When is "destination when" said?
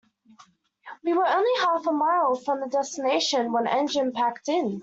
2.67-3.65